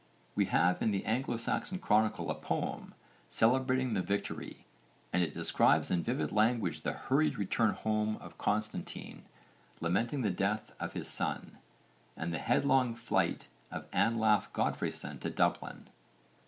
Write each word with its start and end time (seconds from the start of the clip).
We 0.33 0.45
have 0.45 0.81
in 0.81 0.89
the 0.89 1.05
Anglo 1.05 1.37
Saxon 1.37 1.77
Chronicle 1.77 2.31
a 2.31 2.33
poem 2.33 2.95
celebrating 3.29 3.93
the 3.93 4.01
victory, 4.01 4.65
and 5.13 5.21
it 5.21 5.31
describes 5.35 5.91
in 5.91 6.01
vivid 6.01 6.31
language 6.31 6.81
the 6.81 6.93
hurried 6.93 7.37
return 7.37 7.75
home 7.75 8.17
of 8.17 8.39
Constantine, 8.39 9.25
lamenting 9.79 10.23
the 10.23 10.31
death 10.31 10.71
of 10.79 10.93
his 10.93 11.07
son, 11.07 11.59
and 12.17 12.33
the 12.33 12.39
headlong 12.39 12.95
flight 12.95 13.47
of 13.69 13.85
Anlaf 13.91 14.51
Godfreyson 14.53 15.19
to 15.19 15.29
Dublin. 15.29 15.87